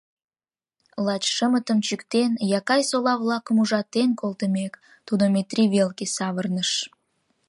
Лач 1.05 1.23
шымытым 1.35 1.79
чӱктен, 1.87 2.31
якайсола-влакым 2.59 3.55
ужатен 3.63 4.09
колтымек, 4.19 4.73
тудо 5.07 5.23
Метрий 5.33 5.69
велке 5.75 6.05
савырныш: 6.15 6.71